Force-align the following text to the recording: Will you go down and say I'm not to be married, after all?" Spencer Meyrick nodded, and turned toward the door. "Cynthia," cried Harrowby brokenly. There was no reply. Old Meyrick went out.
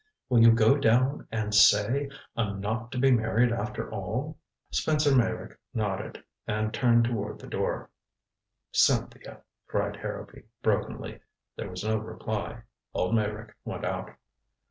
Will 0.29 0.41
you 0.41 0.51
go 0.51 0.77
down 0.77 1.27
and 1.31 1.53
say 1.53 2.09
I'm 2.35 2.59
not 2.59 2.91
to 2.91 2.97
be 2.97 3.11
married, 3.11 3.51
after 3.51 3.91
all?" 3.91 4.39
Spencer 4.71 5.15
Meyrick 5.15 5.59
nodded, 5.75 6.23
and 6.47 6.73
turned 6.73 7.03
toward 7.05 7.37
the 7.37 7.45
door. 7.45 7.91
"Cynthia," 8.71 9.41
cried 9.67 9.97
Harrowby 9.97 10.45
brokenly. 10.63 11.19
There 11.55 11.69
was 11.69 11.83
no 11.83 11.97
reply. 11.97 12.63
Old 12.95 13.13
Meyrick 13.13 13.55
went 13.63 13.85
out. 13.85 14.09